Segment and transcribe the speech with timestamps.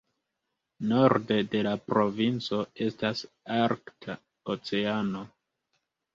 [0.91, 3.23] Norde de la provinco estas
[3.59, 4.19] Arkta
[4.57, 5.25] Oceano.